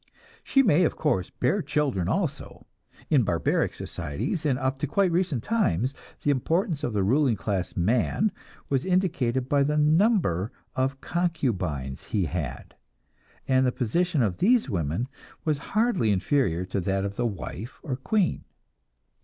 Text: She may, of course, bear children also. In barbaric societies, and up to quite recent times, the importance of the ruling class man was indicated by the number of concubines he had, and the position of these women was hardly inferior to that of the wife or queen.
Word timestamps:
She 0.43 0.63
may, 0.63 0.83
of 0.83 0.95
course, 0.95 1.29
bear 1.29 1.61
children 1.61 2.07
also. 2.09 2.65
In 3.11 3.21
barbaric 3.21 3.75
societies, 3.75 4.47
and 4.47 4.57
up 4.57 4.79
to 4.79 4.87
quite 4.87 5.11
recent 5.11 5.43
times, 5.43 5.93
the 6.23 6.31
importance 6.31 6.83
of 6.83 6.93
the 6.93 7.03
ruling 7.03 7.35
class 7.35 7.77
man 7.77 8.31
was 8.67 8.83
indicated 8.83 9.47
by 9.47 9.61
the 9.61 9.77
number 9.77 10.51
of 10.75 11.01
concubines 11.01 12.05
he 12.05 12.25
had, 12.25 12.73
and 13.47 13.63
the 13.63 13.71
position 13.71 14.23
of 14.23 14.37
these 14.39 14.67
women 14.71 15.07
was 15.45 15.59
hardly 15.77 16.09
inferior 16.11 16.65
to 16.65 16.79
that 16.81 17.05
of 17.05 17.15
the 17.15 17.27
wife 17.27 17.79
or 17.83 17.95
queen. 17.95 18.43